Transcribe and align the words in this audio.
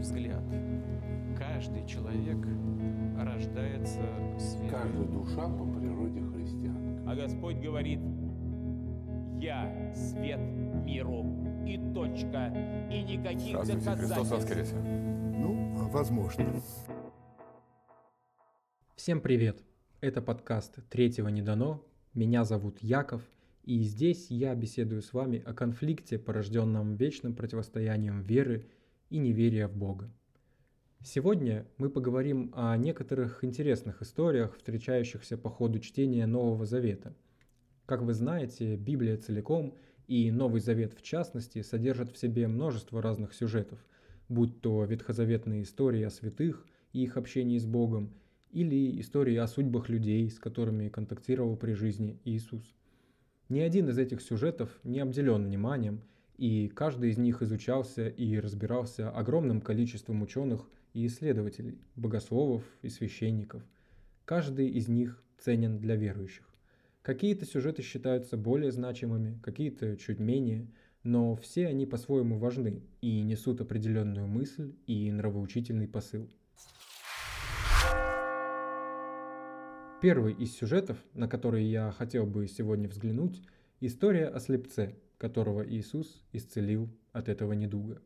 мой 0.00 0.02
взгляд, 0.02 0.42
каждый 1.36 1.86
человек 1.86 2.38
рождается 3.18 4.00
светом. 4.38 4.70
Каждая 4.70 5.06
душа 5.06 5.48
по 5.48 5.66
природе 5.66 6.22
христианка. 6.22 7.10
А 7.10 7.14
Господь 7.14 7.56
говорит, 7.56 8.00
я 9.38 9.92
свет 9.94 10.40
миру 10.84 11.24
и 11.66 11.76
точка, 11.92 12.46
и 12.90 13.02
никаких 13.02 13.62
Здравствуйте, 13.62 13.90
Христос 13.90 14.28
доказательств. 14.28 14.32
воскресе. 14.32 14.76
Ну, 14.76 15.88
возможно. 15.90 16.46
Всем 18.96 19.20
привет! 19.20 19.62
Это 20.00 20.22
подкаст 20.22 20.78
«Третьего 20.88 21.28
не 21.28 21.42
дано». 21.42 21.84
Меня 22.14 22.44
зовут 22.44 22.78
Яков, 22.80 23.22
и 23.64 23.80
здесь 23.80 24.30
я 24.30 24.54
беседую 24.54 25.02
с 25.02 25.12
вами 25.12 25.42
о 25.44 25.52
конфликте, 25.52 26.18
порожденном 26.18 26.96
вечным 26.96 27.34
противостоянием 27.34 28.22
веры 28.22 28.66
и 29.10 29.18
неверия 29.18 29.68
в 29.68 29.76
Бога. 29.76 30.10
Сегодня 31.02 31.66
мы 31.78 31.90
поговорим 31.90 32.52
о 32.54 32.76
некоторых 32.76 33.42
интересных 33.44 34.02
историях, 34.02 34.56
встречающихся 34.56 35.36
по 35.36 35.50
ходу 35.50 35.80
чтения 35.80 36.26
Нового 36.26 36.64
Завета. 36.64 37.14
Как 37.86 38.02
вы 38.02 38.14
знаете, 38.14 38.76
Библия 38.76 39.16
целиком 39.16 39.76
и 40.06 40.30
Новый 40.30 40.60
Завет 40.60 40.94
в 40.94 41.02
частности 41.02 41.62
содержат 41.62 42.12
в 42.12 42.18
себе 42.18 42.46
множество 42.48 43.02
разных 43.02 43.34
сюжетов, 43.34 43.78
будь 44.28 44.60
то 44.60 44.84
ветхозаветные 44.84 45.62
истории 45.62 46.02
о 46.02 46.10
святых 46.10 46.66
и 46.92 47.02
их 47.02 47.16
общении 47.16 47.58
с 47.58 47.66
Богом, 47.66 48.14
или 48.50 49.00
истории 49.00 49.36
о 49.36 49.46
судьбах 49.46 49.88
людей, 49.88 50.28
с 50.30 50.38
которыми 50.38 50.88
контактировал 50.88 51.56
при 51.56 51.72
жизни 51.72 52.20
Иисус. 52.24 52.76
Ни 53.48 53.60
один 53.60 53.88
из 53.88 53.98
этих 53.98 54.20
сюжетов 54.20 54.78
не 54.84 55.00
обделен 55.00 55.44
вниманием, 55.44 56.02
и 56.40 56.68
каждый 56.68 57.10
из 57.10 57.18
них 57.18 57.42
изучался 57.42 58.08
и 58.08 58.40
разбирался 58.40 59.10
огромным 59.10 59.60
количеством 59.60 60.22
ученых 60.22 60.66
и 60.94 61.06
исследователей, 61.06 61.78
богословов 61.96 62.64
и 62.80 62.88
священников. 62.88 63.62
Каждый 64.24 64.70
из 64.70 64.88
них 64.88 65.22
ценен 65.38 65.78
для 65.78 65.96
верующих. 65.96 66.48
Какие-то 67.02 67.44
сюжеты 67.44 67.82
считаются 67.82 68.38
более 68.38 68.72
значимыми, 68.72 69.38
какие-то 69.42 69.98
чуть 69.98 70.18
менее, 70.18 70.66
но 71.02 71.36
все 71.36 71.66
они 71.66 71.84
по-своему 71.84 72.38
важны 72.38 72.84
и 73.02 73.20
несут 73.20 73.60
определенную 73.60 74.26
мысль 74.26 74.72
и 74.86 75.12
нравоучительный 75.12 75.88
посыл. 75.88 76.26
Первый 80.00 80.32
из 80.32 80.56
сюжетов, 80.56 80.96
на 81.12 81.28
который 81.28 81.64
я 81.64 81.92
хотел 81.92 82.24
бы 82.24 82.48
сегодня 82.48 82.88
взглянуть, 82.88 83.42
история 83.80 84.28
о 84.28 84.40
слепце, 84.40 84.94
которого 85.20 85.62
Иисус 85.68 86.24
исцелил 86.32 86.88
от 87.12 87.28
этого 87.28 87.52
недуга. 87.52 88.00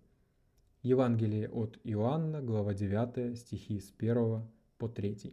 Евангелие 0.82 1.48
от 1.48 1.78
Иоанна, 1.84 2.42
глава 2.42 2.74
9, 2.74 3.38
стихи 3.38 3.78
с 3.78 3.94
1 3.96 4.42
по 4.78 4.88
3. 4.88 5.32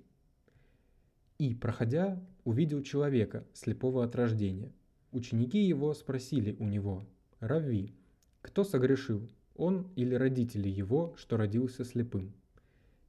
«И, 1.40 1.56
проходя, 1.56 2.24
увидел 2.44 2.84
человека, 2.84 3.48
слепого 3.54 4.04
от 4.04 4.16
рождения. 4.16 4.72
Ученики 5.12 5.58
его 5.58 5.96
спросили 5.96 6.56
у 6.60 6.68
него, 6.68 7.04
«Равви, 7.40 7.96
кто 8.44 8.64
согрешил, 8.64 9.28
он 9.56 9.88
или 9.96 10.14
родители 10.14 10.70
его, 10.70 11.16
что 11.18 11.36
родился 11.36 11.84
слепым?» 11.84 12.32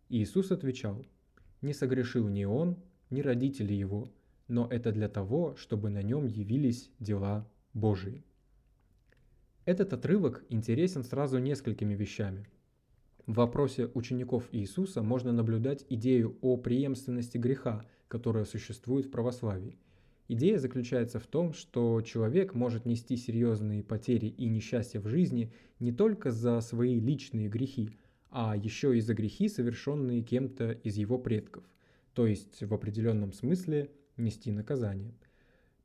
Иисус 0.08 0.50
отвечал, 0.50 1.04
«Не 1.60 1.74
согрешил 1.74 2.26
ни 2.26 2.44
он, 2.44 2.78
ни 3.10 3.20
родители 3.20 3.74
его, 3.74 4.10
но 4.48 4.66
это 4.66 4.92
для 4.92 5.10
того, 5.10 5.56
чтобы 5.56 5.90
на 5.90 6.00
нем 6.02 6.26
явились 6.26 6.90
дела 6.98 7.46
Божии». 7.74 8.24
Этот 9.64 9.92
отрывок 9.92 10.44
интересен 10.48 11.04
сразу 11.04 11.38
несколькими 11.38 11.94
вещами. 11.94 12.48
В 13.26 13.34
вопросе 13.34 13.88
учеников 13.94 14.48
Иисуса 14.50 15.02
можно 15.02 15.30
наблюдать 15.30 15.86
идею 15.88 16.36
о 16.40 16.56
преемственности 16.56 17.38
греха, 17.38 17.84
которая 18.08 18.44
существует 18.44 19.06
в 19.06 19.10
православии. 19.12 19.78
Идея 20.26 20.58
заключается 20.58 21.20
в 21.20 21.28
том, 21.28 21.52
что 21.52 22.00
человек 22.00 22.54
может 22.54 22.86
нести 22.86 23.16
серьезные 23.16 23.84
потери 23.84 24.26
и 24.26 24.46
несчастья 24.46 24.98
в 24.98 25.06
жизни 25.06 25.52
не 25.78 25.92
только 25.92 26.32
за 26.32 26.60
свои 26.60 26.98
личные 26.98 27.48
грехи, 27.48 27.90
а 28.30 28.56
еще 28.56 28.96
и 28.96 29.00
за 29.00 29.14
грехи, 29.14 29.48
совершенные 29.48 30.22
кем-то 30.22 30.72
из 30.72 30.96
его 30.96 31.18
предков, 31.18 31.62
то 32.14 32.26
есть 32.26 32.64
в 32.64 32.74
определенном 32.74 33.32
смысле 33.32 33.92
нести 34.16 34.50
наказание. 34.50 35.14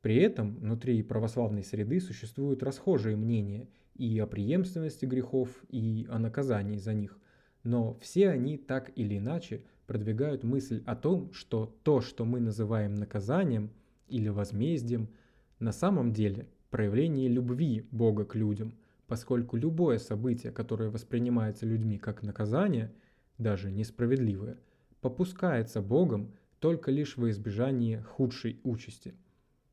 При 0.08 0.16
этом 0.16 0.56
внутри 0.56 1.02
православной 1.02 1.62
среды 1.62 2.00
существуют 2.00 2.62
расхожие 2.62 3.14
мнения 3.14 3.68
и 3.94 4.18
о 4.20 4.26
преемственности 4.26 5.04
грехов, 5.04 5.50
и 5.68 6.06
о 6.08 6.18
наказании 6.18 6.78
за 6.78 6.94
них, 6.94 7.18
но 7.62 7.92
все 8.00 8.30
они 8.30 8.56
так 8.56 8.90
или 8.96 9.18
иначе 9.18 9.64
продвигают 9.86 10.44
мысль 10.44 10.82
о 10.86 10.96
том, 10.96 11.30
что 11.34 11.76
то, 11.82 12.00
что 12.00 12.24
мы 12.24 12.40
называем 12.40 12.94
наказанием 12.94 13.68
или 14.08 14.30
возмездием, 14.30 15.10
на 15.58 15.72
самом 15.72 16.14
деле 16.14 16.48
проявление 16.70 17.28
любви 17.28 17.86
Бога 17.90 18.24
к 18.24 18.34
людям, 18.34 18.78
поскольку 19.08 19.58
любое 19.58 19.98
событие, 19.98 20.52
которое 20.52 20.88
воспринимается 20.88 21.66
людьми 21.66 21.98
как 21.98 22.22
наказание, 22.22 22.90
даже 23.36 23.70
несправедливое, 23.70 24.56
попускается 25.02 25.82
Богом 25.82 26.32
только 26.60 26.90
лишь 26.90 27.18
во 27.18 27.28
избежание 27.28 28.00
худшей 28.04 28.58
участи. 28.64 29.12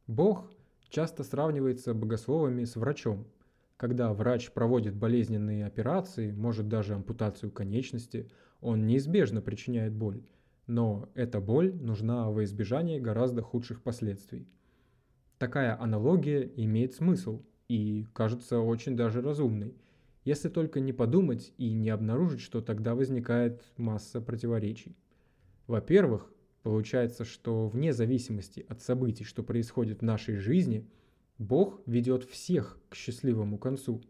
Бог 0.08 0.52
часто 0.90 1.24
сравнивается 1.24 1.94
богословами 1.94 2.64
с 2.64 2.76
врачом. 2.76 3.26
Когда 3.78 4.14
врач 4.14 4.52
проводит 4.52 4.96
болезненные 4.96 5.66
операции, 5.66 6.32
может 6.32 6.68
даже 6.68 6.94
ампутацию 6.94 7.52
конечности, 7.52 8.30
он 8.62 8.86
неизбежно 8.86 9.42
причиняет 9.42 9.94
боль. 9.94 10.24
Но 10.68 11.10
эта 11.16 11.42
боль 11.42 11.74
нужна 11.76 12.30
во 12.30 12.44
избежание 12.44 13.00
гораздо 13.00 13.42
худших 13.42 13.82
последствий. 13.82 14.48
Такая 15.38 15.80
аналогия 15.80 16.50
имеет 16.56 16.94
смысл 16.94 17.42
и 17.68 18.06
кажется 18.14 18.60
очень 18.60 18.96
даже 18.96 19.22
разумной, 19.22 19.76
если 20.24 20.50
только 20.50 20.80
не 20.80 20.94
подумать 20.94 21.54
и 21.58 21.74
не 21.74 21.90
обнаружить, 21.90 22.42
что 22.42 22.62
тогда 22.62 22.96
возникает 22.96 23.64
масса 23.78 24.22
противоречий. 24.22 24.96
Во-первых, 25.68 26.32
получается, 26.66 27.26
что 27.26 27.68
вне 27.68 27.94
зависимости 27.94 28.66
от 28.68 28.82
событий, 28.82 29.24
что 29.24 29.44
происходит 29.44 30.00
в 30.00 30.04
нашей 30.04 30.38
жизни, 30.38 30.90
Бог 31.38 31.80
ведет 31.86 32.24
всех 32.24 32.80
к 32.90 32.96
счастливому 32.96 33.60
концу. 33.60 34.02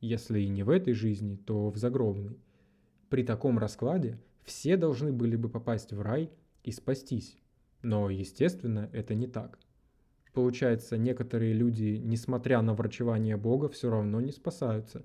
Если 0.00 0.42
и 0.42 0.48
не 0.48 0.62
в 0.62 0.70
этой 0.70 0.92
жизни, 0.92 1.34
то 1.34 1.70
в 1.70 1.76
загробной. 1.76 2.38
При 3.08 3.24
таком 3.24 3.58
раскладе 3.58 4.20
все 4.44 4.76
должны 4.76 5.12
были 5.12 5.34
бы 5.34 5.48
попасть 5.48 5.92
в 5.92 6.00
рай 6.00 6.30
и 6.62 6.70
спастись. 6.70 7.36
Но, 7.82 8.10
естественно, 8.10 8.88
это 8.92 9.16
не 9.16 9.26
так. 9.26 9.58
Получается, 10.32 10.96
некоторые 10.96 11.52
люди, 11.52 12.00
несмотря 12.00 12.62
на 12.62 12.74
врачевание 12.74 13.36
Бога, 13.36 13.68
все 13.68 13.90
равно 13.90 14.20
не 14.20 14.30
спасаются. 14.30 15.04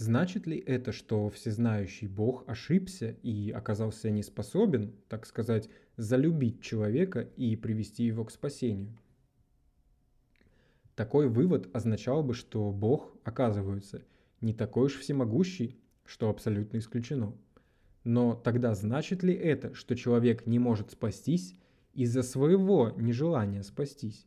Значит 0.00 0.46
ли 0.46 0.56
это, 0.56 0.92
что 0.92 1.28
всезнающий 1.28 2.08
Бог 2.08 2.48
ошибся 2.48 3.10
и 3.22 3.50
оказался 3.50 4.08
не 4.08 4.22
способен, 4.22 4.94
так 5.10 5.26
сказать, 5.26 5.68
залюбить 5.98 6.62
человека 6.62 7.28
и 7.36 7.54
привести 7.54 8.04
его 8.04 8.24
к 8.24 8.30
спасению? 8.30 8.96
Такой 10.94 11.28
вывод 11.28 11.68
означал 11.76 12.22
бы, 12.22 12.32
что 12.32 12.72
Бог, 12.72 13.14
оказывается, 13.24 14.02
не 14.40 14.54
такой 14.54 14.86
уж 14.86 14.96
всемогущий, 14.96 15.78
что 16.06 16.30
абсолютно 16.30 16.78
исключено. 16.78 17.36
Но 18.02 18.34
тогда 18.34 18.74
значит 18.74 19.22
ли 19.22 19.34
это, 19.34 19.74
что 19.74 19.94
человек 19.96 20.46
не 20.46 20.58
может 20.58 20.92
спастись 20.92 21.54
из-за 21.92 22.22
своего 22.22 22.88
нежелания 22.96 23.62
спастись? 23.62 24.26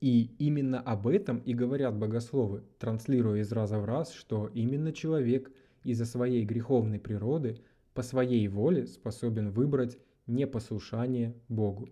И 0.00 0.34
именно 0.38 0.80
об 0.80 1.06
этом 1.06 1.38
и 1.38 1.54
говорят 1.54 1.96
богословы, 1.96 2.62
транслируя 2.78 3.40
из 3.40 3.52
раза 3.52 3.78
в 3.78 3.84
раз, 3.84 4.12
что 4.12 4.50
именно 4.52 4.92
человек 4.92 5.50
из-за 5.82 6.04
своей 6.04 6.44
греховной 6.44 6.98
природы 6.98 7.60
по 7.94 8.02
своей 8.02 8.46
воле 8.48 8.86
способен 8.86 9.50
выбрать 9.50 9.98
непослушание 10.26 11.34
Богу. 11.48 11.88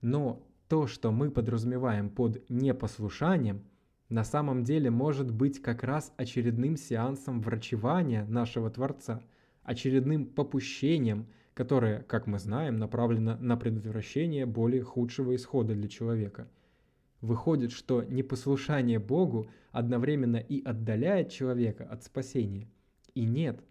Но 0.00 0.46
то, 0.68 0.86
что 0.86 1.10
мы 1.10 1.30
подразумеваем 1.30 2.10
под 2.10 2.48
непослушанием, 2.48 3.64
на 4.08 4.22
самом 4.22 4.62
деле 4.62 4.90
может 4.90 5.32
быть 5.32 5.60
как 5.60 5.82
раз 5.82 6.12
очередным 6.16 6.76
сеансом 6.76 7.40
врачевания 7.40 8.24
нашего 8.26 8.70
Творца, 8.70 9.22
очередным 9.64 10.26
попущением, 10.26 11.26
которое, 11.54 12.02
как 12.02 12.26
мы 12.26 12.38
знаем, 12.38 12.76
направлено 12.76 13.36
на 13.40 13.56
предотвращение 13.56 14.46
более 14.46 14.82
худшего 14.82 15.34
исхода 15.34 15.74
для 15.74 15.88
человека– 15.88 16.48
Выходит, 17.20 17.72
что 17.72 18.02
непослушание 18.02 18.98
Богу 18.98 19.48
одновременно 19.72 20.36
и 20.36 20.62
отдаляет 20.62 21.30
человека 21.30 21.84
от 21.84 22.04
спасения, 22.04 22.68
и 23.14 23.24
нет. 23.24 23.64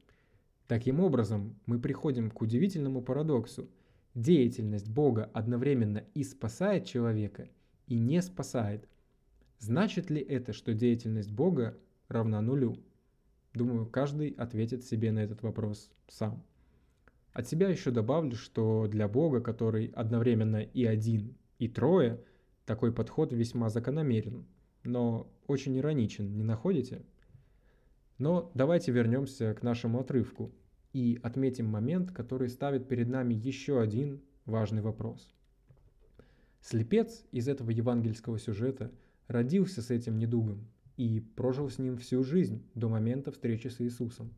Таким 0.67 0.99
образом, 0.99 1.55
мы 1.65 1.79
приходим 1.79 2.31
к 2.31 2.41
удивительному 2.41 3.01
парадоксу. 3.01 3.69
Деятельность 4.15 4.89
Бога 4.89 5.29
одновременно 5.33 6.03
и 6.13 6.23
спасает 6.23 6.85
человека, 6.85 7.49
и 7.87 7.99
не 7.99 8.21
спасает. 8.21 8.87
Значит 9.59 10.09
ли 10.09 10.21
это, 10.21 10.53
что 10.53 10.73
деятельность 10.73 11.31
Бога 11.31 11.77
равна 12.07 12.41
нулю? 12.41 12.79
Думаю, 13.53 13.85
каждый 13.85 14.29
ответит 14.29 14.83
себе 14.83 15.11
на 15.11 15.19
этот 15.19 15.43
вопрос 15.43 15.91
сам. 16.07 16.43
От 17.31 17.47
себя 17.47 17.69
еще 17.69 17.91
добавлю, 17.91 18.35
что 18.35 18.87
для 18.87 19.07
Бога, 19.07 19.41
который 19.41 19.87
одновременно 19.87 20.61
и 20.61 20.85
один, 20.85 21.35
и 21.59 21.67
трое, 21.67 22.21
такой 22.65 22.93
подход 22.93 23.31
весьма 23.31 23.69
закономерен, 23.69 24.45
но 24.83 25.31
очень 25.47 25.77
ироничен, 25.77 26.35
не 26.35 26.43
находите? 26.43 27.05
Но 28.17 28.51
давайте 28.53 28.91
вернемся 28.91 29.53
к 29.53 29.63
нашему 29.63 29.99
отрывку 29.99 30.53
и 30.93 31.19
отметим 31.21 31.67
момент, 31.67 32.11
который 32.11 32.49
ставит 32.49 32.87
перед 32.87 33.09
нами 33.09 33.33
еще 33.33 33.81
один 33.81 34.21
важный 34.45 34.81
вопрос. 34.81 35.33
Слепец 36.61 37.25
из 37.31 37.47
этого 37.47 37.69
евангельского 37.69 38.39
сюжета 38.39 38.91
родился 39.27 39.81
с 39.81 39.91
этим 39.91 40.17
недугом 40.17 40.67
и 40.97 41.19
прожил 41.19 41.69
с 41.69 41.77
ним 41.77 41.97
всю 41.97 42.23
жизнь 42.23 42.63
до 42.73 42.89
момента 42.89 43.31
встречи 43.31 43.67
с 43.67 43.81
Иисусом. 43.81 44.33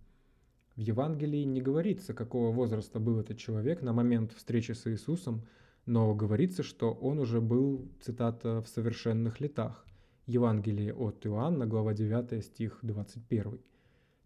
В 0.76 0.82
Евангелии 0.82 1.44
не 1.44 1.62
говорится, 1.62 2.14
какого 2.14 2.52
возраста 2.52 3.00
был 3.00 3.20
этот 3.20 3.38
человек 3.38 3.82
на 3.82 3.94
момент 3.94 4.34
встречи 4.34 4.72
с 4.72 4.86
Иисусом, 4.92 5.46
но 5.88 6.13
говорится, 6.13 6.63
что 6.63 6.92
он 6.92 7.18
уже 7.18 7.39
был, 7.39 7.89
цитата, 8.01 8.62
«в 8.62 8.68
совершенных 8.68 9.39
летах». 9.39 9.88
Евангелие 10.25 10.94
от 10.94 11.25
Иоанна, 11.25 11.66
глава 11.66 11.94
9, 11.94 12.44
стих 12.44 12.80
21. 12.81 13.60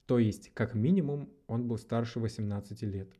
То 0.07 0.17
есть, 0.17 0.51
как 0.55 0.73
минимум, 0.73 1.29
он 1.45 1.67
был 1.67 1.77
старше 1.77 2.19
18 2.19 2.81
лет. 2.81 3.11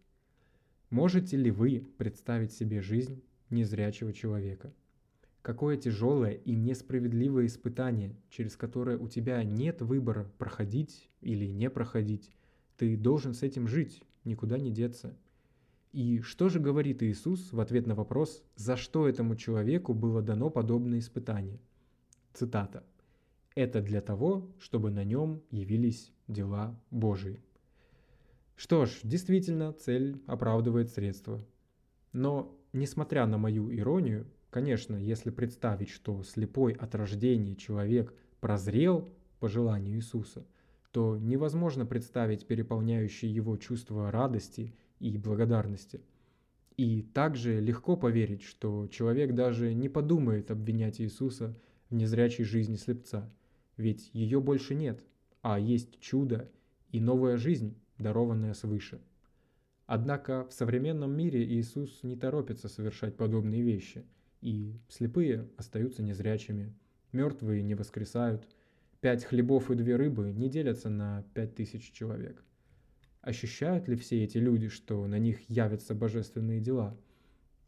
Можете 0.90 1.38
ли 1.38 1.52
вы 1.52 1.88
представить 1.98 2.52
себе 2.52 2.82
жизнь 2.82 3.24
незрячего 3.52 4.12
человека? 4.12 4.74
Какое 5.44 5.78
тяжелое 5.78 6.32
и 6.32 6.56
несправедливое 6.56 7.46
испытание, 7.46 8.16
через 8.32 8.58
которое 8.58 8.98
у 8.98 9.08
тебя 9.08 9.44
нет 9.44 9.84
выбора 9.84 10.32
проходить 10.40 11.12
или 11.22 11.46
не 11.46 11.70
проходить. 11.70 12.32
Ты 12.78 12.98
должен 12.98 13.36
с 13.36 13.44
этим 13.44 13.68
жить, 13.68 14.02
никуда 14.24 14.58
не 14.58 14.72
деться. 14.72 15.16
И 15.92 16.22
что 16.22 16.48
же 16.48 16.60
говорит 16.60 17.04
Иисус 17.04 17.52
в 17.52 17.60
ответ 17.60 17.86
на 17.86 17.96
вопрос, 17.96 18.44
за 18.56 18.78
что 18.78 19.10
этому 19.10 19.36
человеку 19.36 19.94
было 19.94 20.22
дано 20.22 20.50
подобное 20.50 21.00
испытание? 21.00 21.60
Цитата. 22.34 22.86
«Это 23.56 23.82
для 23.82 24.00
того, 24.00 24.50
чтобы 24.58 24.90
на 24.90 25.04
нем 25.04 25.42
явились 25.50 26.14
дела 26.30 26.80
Божии». 26.92 27.42
Что 28.56 28.86
ж, 28.86 29.00
действительно, 29.04 29.74
цель 29.74 30.22
оправдывает 30.28 30.90
средства. 30.92 31.46
Но, 32.14 32.58
несмотря 32.72 33.26
на 33.26 33.38
мою 33.38 33.74
иронию, 33.76 34.28
конечно, 34.50 34.96
если 34.96 35.30
представить, 35.30 35.90
что 35.90 36.24
слепой 36.24 36.74
от 36.74 36.96
рождения 36.96 37.56
человек 37.56 38.14
прозрел 38.40 39.10
по 39.40 39.50
желанию 39.50 39.98
Иисуса, 39.98 40.46
то 40.92 41.18
невозможно 41.18 41.86
представить 41.86 42.46
переполняющее 42.46 43.34
его 43.34 43.58
чувство 43.58 44.12
радости 44.12 44.74
и 45.02 45.18
благодарности. 45.18 46.02
И 46.78 47.02
также 47.02 47.60
легко 47.60 47.98
поверить, 47.98 48.44
что 48.44 48.88
человек 48.88 49.34
даже 49.34 49.74
не 49.74 49.90
подумает 49.90 50.52
обвинять 50.52 51.02
Иисуса 51.02 51.58
в 51.90 51.96
незрячей 51.96 52.46
жизни 52.46 52.76
слепца, 52.76 53.30
ведь 53.78 54.10
ее 54.14 54.40
больше 54.40 54.76
нет, 54.76 55.04
а 55.42 55.60
есть 55.60 56.00
чудо 56.00 56.50
и 56.92 57.00
новая 57.00 57.38
жизнь, 57.38 57.76
дарованная 57.98 58.54
свыше. 58.54 59.02
Однако 59.88 60.46
в 60.48 60.54
современном 60.54 61.12
мире 61.12 61.44
Иисус 61.44 62.04
не 62.04 62.16
торопится 62.16 62.70
совершать 62.70 63.18
подобные 63.18 63.62
вещи, 63.62 64.06
и 64.40 64.80
слепые 64.88 65.50
остаются 65.58 66.02
незрячими, 66.02 66.74
мертвые 67.12 67.64
не 67.64 67.76
воскресают, 67.76 68.48
пять 69.02 69.26
хлебов 69.26 69.70
и 69.72 69.76
две 69.76 69.96
рыбы 69.98 70.32
не 70.32 70.50
делятся 70.50 70.90
на 70.90 71.24
пять 71.34 71.56
тысяч 71.56 71.92
человек– 71.92 72.44
Ощущают 73.22 73.88
ли 73.88 73.96
все 73.96 74.24
эти 74.24 74.40
люди, 74.40 74.68
что 74.68 75.06
на 75.06 75.20
них 75.20 75.48
явятся 75.48 75.94
божественные 75.94 76.60
дела? 76.60 76.98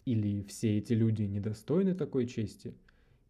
Или 0.03 0.41
все 0.41 0.79
эти 0.79 0.93
люди 0.93 1.23
недостойны 1.23 1.93
такой 1.93 2.25
чести? 2.25 2.73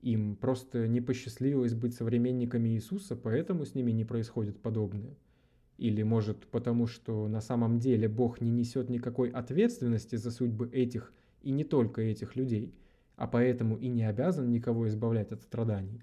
Им 0.01 0.37
просто 0.37 0.87
не 0.87 1.01
посчастливилось 1.01 1.73
быть 1.73 1.95
современниками 1.95 2.69
Иисуса, 2.69 3.17
поэтому 3.17 3.65
с 3.65 3.75
ними 3.75 3.91
не 3.91 4.05
происходит 4.05 4.61
подобное? 4.61 5.17
Или 5.77 6.03
может 6.03 6.47
потому, 6.47 6.87
что 6.87 7.27
на 7.27 7.41
самом 7.41 7.79
деле 7.79 8.07
Бог 8.07 8.39
не 8.39 8.51
несет 8.51 8.89
никакой 8.89 9.29
ответственности 9.29 10.15
за 10.15 10.31
судьбы 10.31 10.69
этих 10.69 11.11
и 11.41 11.51
не 11.51 11.65
только 11.65 12.01
этих 12.01 12.37
людей, 12.37 12.73
а 13.17 13.27
поэтому 13.27 13.75
и 13.75 13.89
не 13.89 14.07
обязан 14.07 14.49
никого 14.49 14.87
избавлять 14.87 15.33
от 15.33 15.41
страданий? 15.41 16.01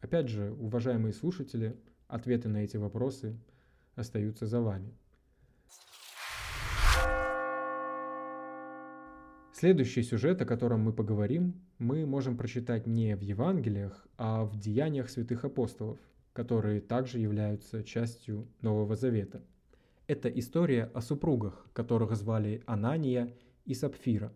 Опять 0.00 0.28
же, 0.28 0.50
уважаемые 0.58 1.12
слушатели, 1.12 1.76
ответы 2.08 2.48
на 2.48 2.64
эти 2.64 2.78
вопросы 2.78 3.38
остаются 3.94 4.46
за 4.46 4.60
вами. 4.60 4.92
Следующий 9.60 10.02
сюжет, 10.02 10.40
о 10.40 10.46
котором 10.46 10.80
мы 10.80 10.94
поговорим, 10.94 11.52
мы 11.78 12.06
можем 12.06 12.38
прочитать 12.38 12.86
не 12.86 13.14
в 13.14 13.20
Евангелиях, 13.20 14.06
а 14.16 14.46
в 14.46 14.58
Деяниях 14.58 15.10
святых 15.10 15.44
апостолов, 15.44 15.98
которые 16.32 16.80
также 16.80 17.18
являются 17.18 17.84
частью 17.84 18.48
Нового 18.62 18.96
Завета. 18.96 19.42
Это 20.06 20.30
история 20.30 20.84
о 20.94 21.02
супругах, 21.02 21.66
которых 21.74 22.16
звали 22.16 22.62
Анания 22.64 23.34
и 23.66 23.74
Сапфира. 23.74 24.32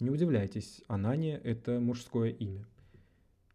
Не 0.00 0.10
удивляйтесь, 0.10 0.82
Анания– 0.88 1.38
это 1.44 1.78
мужское 1.78 2.30
имя. 2.30 2.66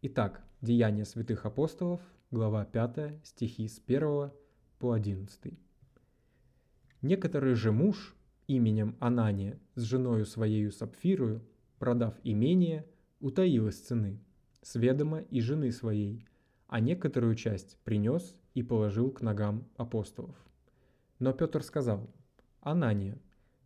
Итак, 0.00 0.42
Деяния 0.62 1.04
святых 1.04 1.44
апостолов, 1.44 2.00
глава 2.30 2.64
5, 2.64 3.22
стихи 3.22 3.68
с 3.68 3.82
1 3.86 4.30
по 4.78 4.92
11. 4.92 5.52
Некоторый 7.02 7.52
же 7.52 7.70
муж, 7.70 8.16
именем 8.46 8.96
Анания 9.00 9.58
с 9.74 9.82
женою 9.82 10.26
своею 10.26 10.72
Сапфирою, 10.72 11.42
продав 11.78 12.14
имение, 12.24 12.86
утаил 13.20 13.68
из 13.68 13.78
цены, 13.80 14.20
с 14.62 14.74
ведома 14.76 15.20
и 15.20 15.40
жены 15.40 15.72
своей, 15.72 16.26
а 16.66 16.80
некоторую 16.80 17.34
часть 17.34 17.78
принес 17.84 18.36
и 18.54 18.62
положил 18.62 19.10
к 19.10 19.20
ногам 19.20 19.68
апостолов. 19.76 20.36
Но 21.18 21.32
Петр 21.32 21.62
сказал, 21.62 22.10
«Анания, 22.60 23.20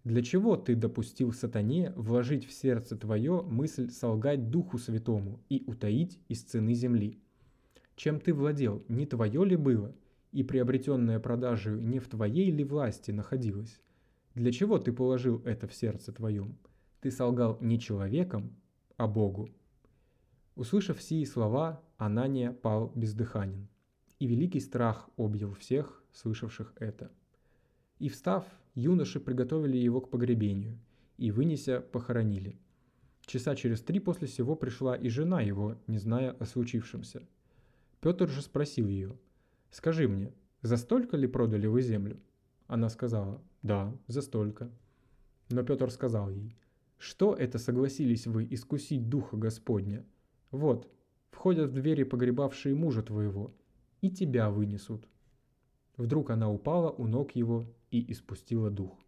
для 0.05 0.23
чего 0.23 0.57
ты 0.57 0.77
допустил 0.77 1.33
сатане 1.33 1.93
вложить 1.97 2.47
в 2.47 2.53
сердце 2.53 2.97
твое 2.97 3.43
мысль 3.43 3.91
солгать 3.91 4.51
Духу 4.51 4.79
Святому 4.79 5.41
и 5.49 5.65
утаить 5.67 6.21
из 6.29 6.43
цены 6.43 6.75
земли? 6.75 7.19
Чем 7.97 8.21
ты 8.21 8.33
владел, 8.33 8.85
не 8.89 9.05
твое 9.07 9.45
ли 9.45 9.57
было, 9.57 9.97
и 10.31 10.45
приобретенное 10.45 11.19
продажей 11.19 11.81
не 11.81 11.99
в 11.99 12.09
твоей 12.09 12.51
ли 12.53 12.63
власти 12.63 13.11
находилось? 13.11 13.81
Для 14.37 14.53
чего 14.53 14.79
ты 14.79 14.93
положил 14.93 15.41
это 15.47 15.67
в 15.67 15.73
сердце 15.73 16.13
твоем? 16.13 16.59
Ты 17.01 17.11
солгал 17.11 17.57
не 17.63 17.81
человеком, 17.81 18.55
а 18.99 19.09
Богу. 19.09 19.49
Услышав 20.57 21.01
сии 21.01 21.25
слова, 21.25 21.83
Анания 21.97 22.53
пал 22.53 22.93
бездыханен, 22.95 23.67
и 24.19 24.27
великий 24.27 24.61
страх 24.61 25.09
объял 25.17 25.55
всех, 25.55 26.05
слышавших 26.13 26.75
это. 26.77 27.11
И 27.99 28.11
встав, 28.11 28.45
юноши 28.75 29.21
приготовили 29.21 29.79
его 29.79 30.03
к 30.03 30.11
погребению, 30.11 30.79
и, 31.17 31.31
вынеся, 31.31 31.81
похоронили. 31.81 32.59
Часа 33.25 33.57
через 33.57 33.81
три 33.81 34.01
после 34.01 34.29
сего 34.29 34.55
пришла 34.55 34.97
и 34.97 35.09
жена 35.09 35.41
его, 35.41 35.79
не 35.87 35.97
зная 35.97 36.33
о 36.33 36.45
случившемся. 36.45 37.27
Петр 38.03 38.29
же 38.29 38.43
спросил 38.43 38.87
ее, 38.87 39.19
«Скажи 39.71 40.07
мне, 40.07 40.35
за 40.61 40.77
столько 40.77 41.17
ли 41.17 41.27
продали 41.27 41.67
вы 41.67 41.81
землю?» 41.81 42.21
Она 42.67 42.89
сказала, 42.89 43.41
да, 43.67 43.93
за 44.07 44.23
столько. 44.23 44.71
Но 45.51 45.63
Петр 45.63 45.91
сказал 45.91 46.31
ей, 46.31 46.57
что 46.99 47.35
это 47.35 47.59
согласились 47.59 48.27
вы 48.27 48.47
искусить 48.51 49.09
Духа 49.09 49.37
Господня? 49.37 50.05
Вот, 50.51 50.89
входят 51.31 51.71
в 51.71 51.75
двери 51.75 52.05
погребавшие 52.05 52.75
мужа 52.75 53.03
твоего, 53.03 53.55
и 54.01 54.11
тебя 54.11 54.51
вынесут. 54.51 55.07
Вдруг 55.97 56.31
она 56.31 56.51
упала 56.51 56.91
у 56.91 57.07
ног 57.07 57.33
его 57.33 57.67
и 57.91 58.13
испустила 58.13 58.71
дух. 58.71 58.99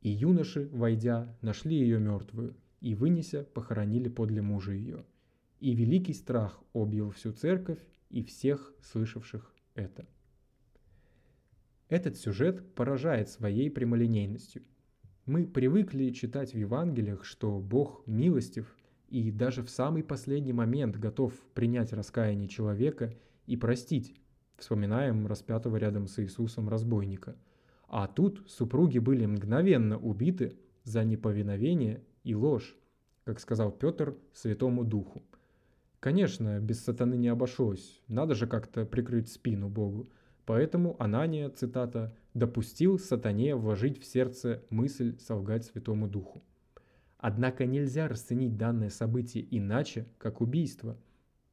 И 0.00 0.10
юноши, 0.10 0.68
войдя, 0.72 1.34
нашли 1.40 1.76
ее 1.76 1.98
мертвую, 1.98 2.56
и, 2.80 2.94
вынеся, 2.94 3.44
похоронили 3.44 4.08
подле 4.08 4.42
мужа 4.42 4.72
ее. 4.72 5.04
И 5.60 5.74
великий 5.74 6.12
страх 6.12 6.60
объел 6.74 7.10
всю 7.10 7.32
церковь 7.32 7.78
и 8.10 8.22
всех 8.22 8.74
слышавших 8.82 9.54
это. 9.74 10.06
Этот 11.94 12.16
сюжет 12.16 12.74
поражает 12.74 13.28
своей 13.28 13.70
прямолинейностью. 13.70 14.64
Мы 15.26 15.46
привыкли 15.46 16.10
читать 16.10 16.52
в 16.52 16.58
Евангелиях, 16.58 17.24
что 17.24 17.60
Бог 17.60 18.04
милостив 18.04 18.66
и 19.10 19.30
даже 19.30 19.62
в 19.62 19.70
самый 19.70 20.02
последний 20.02 20.52
момент 20.52 20.96
готов 20.96 21.32
принять 21.54 21.92
раскаяние 21.92 22.48
человека 22.48 23.14
и 23.46 23.56
простить. 23.56 24.16
Вспоминаем 24.56 25.28
распятого 25.28 25.76
рядом 25.76 26.08
с 26.08 26.18
Иисусом 26.18 26.68
разбойника. 26.68 27.36
А 27.86 28.08
тут 28.08 28.42
супруги 28.48 28.98
были 28.98 29.24
мгновенно 29.24 29.96
убиты 29.96 30.58
за 30.82 31.04
неповиновение 31.04 32.02
и 32.24 32.34
ложь, 32.34 32.76
как 33.22 33.38
сказал 33.38 33.70
Петр 33.70 34.16
Святому 34.32 34.82
Духу. 34.82 35.22
Конечно, 36.00 36.58
без 36.58 36.82
сатаны 36.82 37.14
не 37.14 37.28
обошлось, 37.28 38.02
надо 38.08 38.34
же 38.34 38.48
как-то 38.48 38.84
прикрыть 38.84 39.30
спину 39.30 39.68
Богу– 39.68 40.10
Поэтому 40.46 40.96
Анания, 40.98 41.48
цитата, 41.48 42.14
«допустил 42.34 42.98
сатане 42.98 43.54
вложить 43.54 44.00
в 44.00 44.04
сердце 44.04 44.62
мысль 44.70 45.18
солгать 45.18 45.64
Святому 45.64 46.08
Духу». 46.08 46.42
Однако 47.18 47.64
нельзя 47.64 48.06
расценить 48.06 48.58
данное 48.58 48.90
событие 48.90 49.46
иначе, 49.50 50.06
как 50.18 50.42
убийство. 50.42 50.98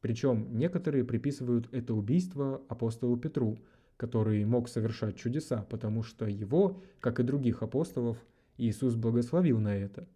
Причем 0.01 0.57
некоторые 0.57 1.05
приписывают 1.05 1.69
это 1.71 1.93
убийство 1.93 2.62
апостолу 2.67 3.15
Петру, 3.15 3.57
который 3.95 4.43
мог 4.43 4.67
совершать 4.67 5.15
чудеса, 5.15 5.65
потому 5.69 6.03
что 6.03 6.25
его, 6.25 6.81
как 7.00 7.19
и 7.19 7.24
других 7.24 7.63
апостолов, 7.63 8.17
Иисус 8.57 8.95
благословил 8.95 9.60
на 9.60 9.75
это. 9.75 10.07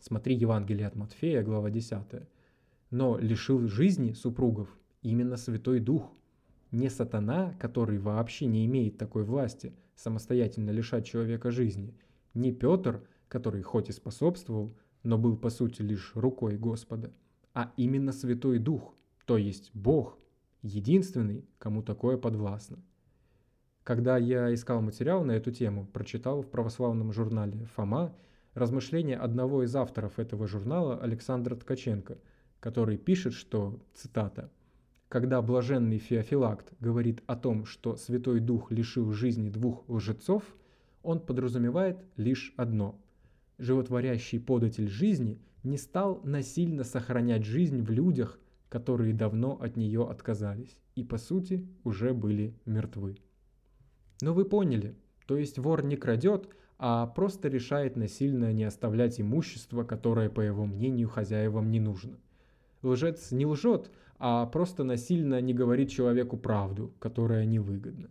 Смотри 0.00 0.36
Евангелие 0.36 0.86
от 0.86 0.96
Матфея, 0.96 1.42
глава 1.42 1.70
10. 1.70 1.98
Но 2.90 3.18
лишил 3.18 3.68
жизни 3.68 4.12
супругов 4.12 4.68
именно 5.02 5.36
Святой 5.36 5.80
Дух, 5.80 6.12
не 6.70 6.90
сатана, 6.90 7.54
который 7.58 7.98
вообще 7.98 8.46
не 8.46 8.66
имеет 8.66 8.98
такой 8.98 9.24
власти 9.24 9.74
самостоятельно 9.94 10.70
лишать 10.70 11.06
человека 11.06 11.50
жизни, 11.50 11.94
не 12.34 12.52
Петр, 12.52 13.02
который 13.28 13.62
хоть 13.62 13.88
и 13.88 13.92
способствовал, 13.92 14.76
но 15.02 15.18
был 15.18 15.36
по 15.36 15.50
сути 15.50 15.82
лишь 15.82 16.12
рукой 16.14 16.56
Господа, 16.56 17.12
а 17.54 17.72
именно 17.76 18.12
Святой 18.12 18.58
Дух, 18.58 18.94
то 19.24 19.36
есть 19.36 19.70
Бог, 19.74 20.18
единственный, 20.62 21.44
кому 21.58 21.82
такое 21.82 22.16
подвластно. 22.16 22.78
Когда 23.84 24.18
я 24.18 24.52
искал 24.52 24.82
материал 24.82 25.24
на 25.24 25.32
эту 25.32 25.50
тему, 25.50 25.86
прочитал 25.86 26.42
в 26.42 26.50
православном 26.50 27.12
журнале 27.12 27.64
«Фома» 27.74 28.14
размышления 28.54 29.16
одного 29.16 29.62
из 29.62 29.74
авторов 29.74 30.18
этого 30.18 30.46
журнала 30.46 30.98
Александра 30.98 31.56
Ткаченко, 31.56 32.18
который 32.60 32.98
пишет, 32.98 33.32
что, 33.32 33.80
цитата, 33.94 34.50
«Когда 35.08 35.40
блаженный 35.40 35.98
Феофилакт 35.98 36.72
говорит 36.80 37.22
о 37.26 37.36
том, 37.36 37.64
что 37.64 37.96
Святой 37.96 38.40
Дух 38.40 38.70
лишил 38.70 39.12
жизни 39.12 39.48
двух 39.48 39.88
лжецов, 39.88 40.42
он 41.02 41.20
подразумевает 41.20 41.98
лишь 42.16 42.52
одно. 42.56 43.00
Животворящий 43.58 44.38
податель 44.38 44.88
жизни 44.88 45.40
не 45.62 45.78
стал 45.78 46.20
насильно 46.24 46.84
сохранять 46.84 47.44
жизнь 47.44 47.82
в 47.82 47.90
людях, 47.90 48.38
которые 48.68 49.14
давно 49.14 49.58
от 49.60 49.76
нее 49.76 50.08
отказались 50.08 50.78
и, 50.94 51.04
по 51.04 51.16
сути, 51.16 51.66
уже 51.84 52.12
были 52.12 52.54
мертвы. 52.66 53.16
Ну 54.20 54.32
вы 54.32 54.44
поняли, 54.44 54.94
то 55.26 55.36
есть 55.36 55.58
вор 55.58 55.84
не 55.84 55.96
крадет, 55.96 56.48
а 56.78 57.06
просто 57.06 57.48
решает 57.48 57.96
насильно 57.96 58.52
не 58.52 58.64
оставлять 58.64 59.20
имущество, 59.20 59.84
которое, 59.84 60.28
по 60.28 60.40
его 60.40 60.66
мнению, 60.66 61.08
хозяевам 61.08 61.70
не 61.70 61.80
нужно. 61.80 62.18
Лжец 62.82 63.32
не 63.32 63.46
лжет, 63.46 63.90
а 64.18 64.46
просто 64.46 64.84
насильно 64.84 65.40
не 65.40 65.54
говорит 65.54 65.90
человеку 65.90 66.36
правду, 66.36 66.92
которая 66.98 67.44
невыгодна. 67.46 68.10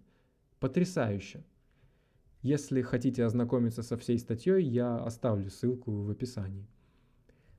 Потрясающе. 0.60 1.44
Если 2.42 2.82
хотите 2.82 3.26
ознакомиться 3.26 3.84
со 3.84 3.98
всей 3.98 4.18
статьей, 4.20 4.64
я 4.64 4.98
оставлю 4.98 5.50
ссылку 5.50 5.92
в 5.92 6.10
описании. 6.10 6.68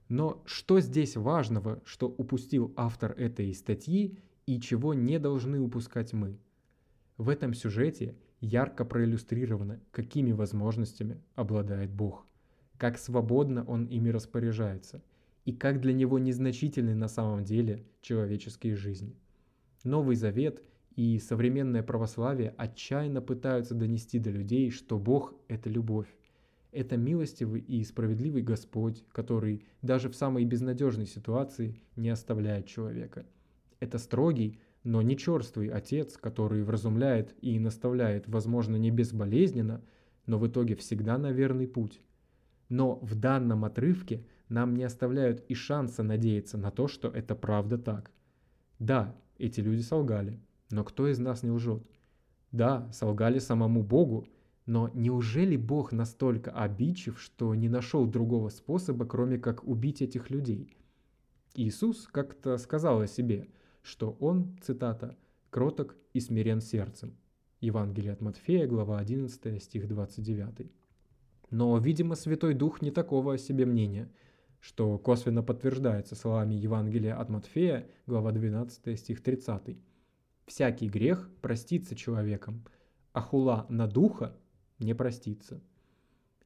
Но 0.09 0.43
что 0.47 0.81
здесь 0.81 1.17
важного, 1.17 1.83
что 1.85 2.09
упустил 2.09 2.73
автор 2.77 3.13
этой 3.13 3.53
статьи 3.53 4.19
и 4.47 4.59
чего 4.61 4.95
не 4.95 5.19
должны 5.19 5.61
упускать 5.61 6.15
мы? 6.15 6.39
В 7.19 7.29
этом 7.29 7.53
сюжете 7.53 8.17
ярко 8.41 8.87
проиллюстрировано, 8.87 9.81
какими 9.91 10.33
возможностями 10.33 11.21
обладает 11.35 11.91
Бог, 11.91 12.27
как 12.79 12.97
свободно 12.97 13.65
Он 13.65 13.85
ими 13.85 14.09
распоряжается 14.09 15.03
и 15.45 15.53
как 15.53 15.81
для 15.81 15.93
Него 15.93 16.19
незначительны 16.19 16.95
на 16.95 17.09
самом 17.09 17.45
деле 17.45 17.85
человеческие 18.01 18.77
жизни. 18.77 19.17
Новый 19.85 20.17
Завет 20.17 20.63
и 20.97 21.19
современное 21.19 21.83
православие 21.83 22.55
отчаянно 22.57 23.23
пытаются 23.23 23.75
донести 23.75 24.19
до 24.19 24.31
людей, 24.31 24.71
что 24.71 24.99
Бог– 24.99 25.35
это 25.49 25.71
любовь. 25.71 26.09
Это 26.73 26.97
милостивый 26.97 27.61
и 27.61 27.83
справедливый 27.85 28.43
Господь, 28.43 29.05
который 29.13 29.65
даже 29.81 30.11
в 30.11 30.17
самой 30.17 30.45
безнадежной 30.45 31.07
ситуации 31.07 31.81
не 31.97 32.11
оставляет 32.11 32.67
человека. 32.67 33.25
Это 33.81 33.99
строгий, 33.99 34.59
но 34.85 35.01
не 35.03 35.17
черствый 35.17 35.69
отец, 35.69 36.17
который 36.17 36.63
вразумляет 36.63 37.35
и 37.41 37.59
наставляет, 37.59 38.29
возможно, 38.29 38.77
не 38.77 38.91
безболезненно, 38.91 39.83
но 40.27 40.39
в 40.39 40.47
итоге 40.47 40.75
всегда 40.75 41.17
на 41.17 41.31
верный 41.31 41.69
путь. 41.69 42.01
Но 42.69 42.97
в 42.97 43.15
данном 43.15 43.65
отрывке 43.65 44.27
нам 44.49 44.77
не 44.77 44.85
оставляют 44.85 45.45
и 45.49 45.55
шанса 45.55 46.03
надеяться 46.03 46.59
на 46.59 46.71
то, 46.71 46.89
что 46.89 47.09
это 47.09 47.35
правда 47.35 47.79
так. 47.79 48.11
Да, 48.79 49.15
эти 49.39 49.61
люди 49.61 49.83
солгали, 49.83 50.41
но 50.71 50.85
кто 50.85 51.09
из 51.09 51.19
нас 51.19 51.43
не 51.43 51.51
лжет? 51.51 51.83
Да, 52.53 52.91
солгали 52.93 53.39
самому 53.39 53.83
Богу, 53.83 54.27
но 54.67 54.91
неужели 54.95 55.57
Бог 55.57 55.93
настолько 55.93 56.51
обидчив, 56.51 57.21
что 57.21 57.55
не 57.55 57.69
нашел 57.69 58.07
другого 58.07 58.49
способа, 58.49 59.07
кроме 59.07 59.39
как 59.39 59.65
убить 59.65 60.03
этих 60.03 60.31
людей? 60.31 60.77
Иисус 61.55 62.07
как-то 62.11 62.57
сказал 62.59 63.01
о 63.01 63.07
себе– 63.07 63.49
что 63.89 64.17
он, 64.21 64.57
цитата, 64.61 65.17
«кроток 65.51 65.97
и 66.13 66.21
смирен 66.21 66.61
сердцем». 66.61 67.17
Евангелие 67.61 68.13
от 68.13 68.21
Матфея, 68.21 68.67
глава 68.67 68.99
11, 68.99 69.63
стих 69.63 69.89
29. 69.89 70.71
Но, 71.51 71.77
видимо, 71.79 72.15
Святой 72.15 72.55
Дух 72.55 72.83
не 72.83 72.91
такого 72.91 73.35
о 73.35 73.39
себе 73.39 73.65
мнения, 73.65 74.13
что 74.61 74.99
косвенно 74.99 75.43
подтверждается 75.43 76.15
словами 76.15 76.55
Евангелия 76.55 77.19
от 77.19 77.29
Матфея, 77.29 77.87
глава 78.07 78.33
12, 78.33 78.99
стих 78.99 79.23
30. 79.23 79.77
«Всякий 80.47 80.89
грех 80.89 81.31
простится 81.41 81.95
человеком, 81.95 82.65
а 83.13 83.21
хула 83.21 83.67
на 83.69 83.87
духа 83.87 84.37
не 84.79 84.95
простится». 84.95 85.61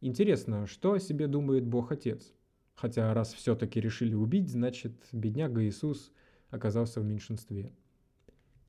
Интересно, 0.00 0.66
что 0.66 0.94
о 0.94 0.98
себе 0.98 1.28
думает 1.28 1.64
Бог 1.64 1.92
Отец? 1.92 2.32
Хотя 2.74 3.14
раз 3.14 3.32
все-таки 3.34 3.80
решили 3.80 4.14
убить, 4.14 4.50
значит, 4.50 4.92
бедняга 5.12 5.64
Иисус 5.64 6.10
оказался 6.50 7.00
в 7.00 7.04
меньшинстве. 7.04 7.72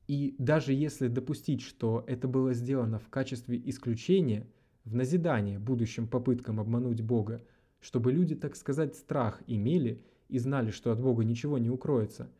И 0.06 0.36
даже 0.38 0.72
если 0.72 1.08
допустить, 1.08 1.62
что 1.62 2.04
это 2.06 2.28
было 2.28 2.52
сделано 2.52 2.98
в 2.98 3.08
качестве 3.08 3.60
исключения, 3.64 4.46
в 4.84 4.94
назидание 4.94 5.58
будущим 5.58 6.06
попыткам 6.06 6.60
обмануть 6.60 7.00
Бога, 7.00 7.42
чтобы 7.84 8.12
люди, 8.12 8.34
так 8.34 8.56
сказать, 8.56 8.96
страх 8.96 9.42
имели 9.46 10.02
и 10.30 10.38
знали, 10.38 10.70
что 10.70 10.90
от 10.90 10.98
Бога 10.98 11.22
ничего 11.22 11.58
не 11.58 11.68
укроется, 11.68 12.30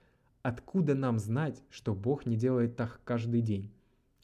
откуда 0.40 0.94
нам 0.94 1.18
знать, 1.18 1.62
что 1.68 1.94
Бог 1.94 2.24
не 2.24 2.34
делает 2.34 2.76
так 2.76 3.02
каждый 3.04 3.42
день? 3.42 3.70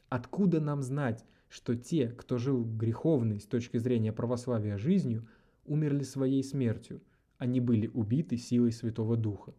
Откуда 0.09 0.59
нам 0.59 0.81
знать, 0.81 1.23
что 1.47 1.75
те, 1.75 2.07
кто 2.07 2.39
жил 2.39 2.65
греховной 2.65 3.39
с 3.39 3.45
точки 3.45 3.77
зрения 3.77 4.11
православия 4.11 4.79
жизнью, 4.79 5.27
умерли 5.63 6.01
своей 6.01 6.43
смертью, 6.43 7.03
они 7.37 7.59
были 7.59 7.85
убиты 7.85 8.37
силой 8.37 8.71
Святого 8.71 9.15
Духа? 9.15 9.53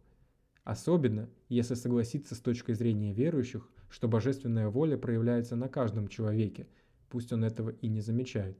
Особенно, 0.65 1.29
если 1.47 1.75
согласиться 1.75 2.35
с 2.35 2.39
точкой 2.39 2.73
зрения 2.73 3.13
верующих, 3.13 3.69
что 3.89 4.09
божественная 4.09 4.67
воля 4.67 4.97
проявляется 4.97 5.55
на 5.55 5.69
каждом 5.69 6.09
человеке, 6.09 6.67
пусть 7.07 7.31
он 7.31 7.45
этого 7.45 7.69
и 7.69 7.87
не 7.87 8.01
замечает. 8.01 8.57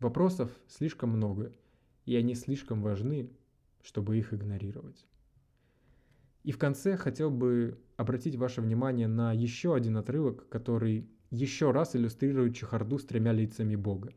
Вопросов 0.00 0.50
слишком 0.66 1.10
много, 1.10 1.52
и 2.10 2.16
они 2.16 2.34
слишком 2.34 2.82
важны, 2.82 3.30
чтобы 3.82 4.18
их 4.18 4.34
игнорировать. 4.34 5.06
И 6.42 6.50
в 6.50 6.58
конце 6.58 6.96
хотел 6.96 7.30
бы 7.30 7.78
обратить 7.96 8.34
ваше 8.34 8.62
внимание 8.62 9.06
на 9.06 9.32
еще 9.32 9.76
один 9.76 9.96
отрывок, 9.96 10.48
который 10.48 11.08
еще 11.30 11.70
раз 11.70 11.94
иллюстрирует 11.94 12.56
чехарду 12.56 12.98
с 12.98 13.04
тремя 13.04 13.30
лицами 13.30 13.76
Бога. 13.76 14.12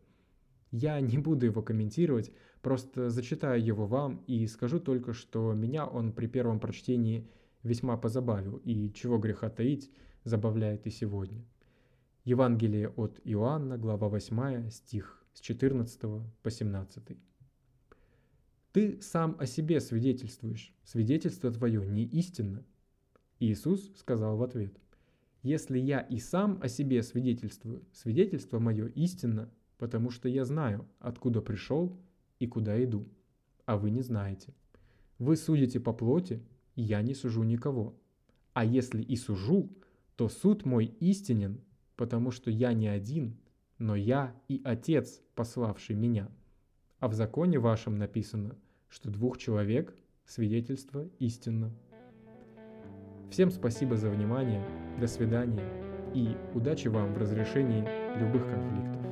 Я 0.72 1.00
не 1.02 1.20
буду 1.20 1.46
его 1.46 1.62
комментировать, 1.62 2.32
просто 2.64 3.12
зачитаю 3.12 3.64
его 3.64 3.86
вам 3.86 4.24
и 4.26 4.48
скажу 4.48 4.80
только, 4.80 5.14
что 5.14 5.54
меня 5.54 5.86
он 5.86 6.14
при 6.14 6.26
первом 6.26 6.60
прочтении 6.60 7.30
весьма 7.62 7.96
позабавил 7.96 8.58
и, 8.66 8.92
чего 8.92 9.20
греха 9.20 9.52
таить, 9.52 9.92
забавляет 10.24 10.88
и 10.88 10.90
сегодня. 10.90 11.46
Евангелие 12.24 12.90
от 12.90 13.20
Иоанна, 13.24 13.78
глава 13.78 14.10
8, 14.10 14.72
стих 14.72 15.24
с 15.36 15.42
14 15.42 16.02
по 16.42 16.50
17. 16.50 17.33
«Ты 18.74 19.00
сам 19.02 19.38
о 19.40 19.46
себе 19.46 19.80
свидетельствуешь, 19.80 20.74
свидетельство 20.84 21.52
твое 21.52 21.86
не 21.86 22.06
истинно». 22.06 22.66
Иисус 23.40 23.92
сказал 23.96 24.36
в 24.36 24.42
ответ, 24.42 24.76
«Если 25.44 25.78
я 25.78 26.00
и 26.00 26.18
сам 26.18 26.60
о 26.60 26.68
себе 26.68 27.04
свидетельствую, 27.04 27.86
свидетельство 27.94 28.58
мое 28.58 28.88
истинно, 28.88 29.52
потому 29.78 30.10
что 30.10 30.28
я 30.28 30.44
знаю, 30.44 30.88
откуда 31.00 31.40
пришел 31.40 31.96
и 32.40 32.48
куда 32.48 32.84
иду, 32.84 33.08
а 33.66 33.78
вы 33.78 33.92
не 33.92 34.02
знаете. 34.02 34.56
Вы 35.20 35.38
судите 35.38 35.80
по 35.80 35.94
плоти, 35.94 36.42
я 36.76 37.04
не 37.04 37.14
сужу 37.14 37.44
никого. 37.44 37.96
А 38.54 38.66
если 38.66 39.04
и 39.04 39.16
сужу, 39.16 39.70
то 40.16 40.30
суд 40.30 40.66
мой 40.66 40.86
истинен, 41.00 41.62
потому 41.96 42.32
что 42.32 42.50
я 42.50 42.74
не 42.74 42.88
один, 42.88 43.38
но 43.78 43.96
я 43.96 44.36
и 44.48 44.62
Отец, 44.64 45.22
пославший 45.36 45.96
меня. 45.96 46.32
А 47.04 47.10
в 47.10 47.14
законе 47.14 47.60
вашем 47.60 47.98
написано, 47.98 48.56
что 48.88 49.10
двух 49.12 49.38
человек 49.38 49.94
свидетельство 50.26 51.10
истинно. 51.20 51.70
Всем 53.30 53.52
спасибо 53.52 53.98
за 53.98 54.10
внимание. 54.10 54.66
До 55.02 55.08
свидания. 55.08 55.68
И 56.14 56.38
удачи 56.54 56.88
вам 56.88 57.14
в 57.14 57.18
разрешении 57.18 57.86
любых 58.18 58.50
конфликтов. 58.50 59.03